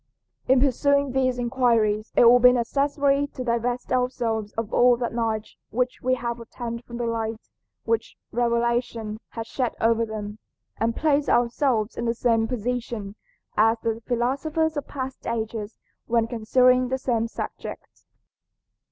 In 0.47 0.59
pursuing 0.59 1.11
these 1.11 1.37
inquiries 1.37 2.11
it 2.15 2.25
will 2.25 2.39
be 2.39 2.51
necessary 2.51 3.27
to 3.35 3.43
divest 3.43 3.91
ourselves 3.91 4.51
of 4.53 4.73
all 4.73 4.97
that 4.97 5.13
knowledge 5.13 5.59
which 5.69 6.01
we 6.01 6.15
have 6.15 6.39
obtained 6.39 6.83
from 6.85 6.97
the 6.97 7.05
light 7.05 7.51
which 7.83 8.17
revelation 8.31 9.19
has 9.33 9.45
shed 9.45 9.75
over 9.79 10.03
them, 10.03 10.39
and 10.77 10.95
place 10.95 11.29
ourselves 11.29 11.97
in 11.97 12.05
the 12.05 12.15
same 12.15 12.47
position 12.47 13.13
as 13.55 13.77
the 13.83 14.01
philosophers 14.07 14.75
of 14.75 14.87
past 14.87 15.27
ages 15.27 15.77
when 16.07 16.25
considering 16.25 16.87
the 16.87 16.97
same 16.97 17.27
subject. 17.27 18.01